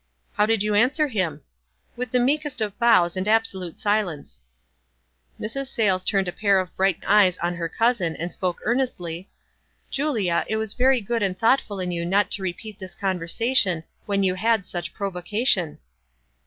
"How 0.33 0.47
did 0.47 0.63
you 0.63 0.73
answer 0.73 1.07
him?" 1.07 1.43
"With 1.95 2.09
the 2.09 2.17
meekest 2.19 2.59
of 2.59 2.75
bows, 2.79 3.15
and 3.15 3.27
absolute 3.27 3.77
si 3.77 4.01
lence." 4.01 4.41
Mrs. 5.39 5.67
Sayles 5.67 6.03
turned 6.03 6.27
a 6.27 6.31
pair 6.31 6.59
of 6.59 6.75
bright 6.75 7.03
eyes 7.05 7.37
on 7.37 7.53
her 7.53 7.69
cousin, 7.69 8.15
and 8.15 8.33
spoke 8.33 8.61
earnestly,— 8.65 9.29
"Julia, 9.91 10.43
it 10.49 10.55
was 10.57 10.73
very 10.73 11.01
good 11.01 11.21
and 11.21 11.37
thoughtful 11.37 11.79
in 11.79 11.91
you 11.91 12.03
not 12.03 12.31
to 12.31 12.41
repeat 12.41 12.79
this 12.79 12.95
conversation, 12.95 13.83
when 14.07 14.23
you 14.23 14.33
had 14.33 14.65
such 14.65 14.91
provocation." 14.91 15.77